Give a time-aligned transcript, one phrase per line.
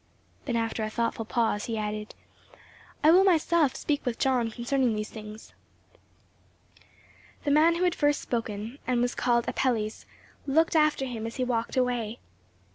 [0.45, 2.15] Then after a thoughtful pause he added,
[3.03, 5.53] "I will myself speak with John concerning these things."
[7.43, 10.07] The man who had first spoken, and who was called Apelles,
[10.47, 12.17] looked after him as he walked away.